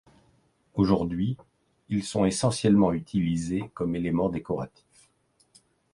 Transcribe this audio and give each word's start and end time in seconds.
Aujourd'hui, 0.73 1.37
ils 1.89 2.03
sont 2.03 2.25
essentiellement 2.25 2.91
utilisés 2.91 3.69
comme 3.75 3.95
éléments 3.95 4.29
décoratifs. 4.29 5.11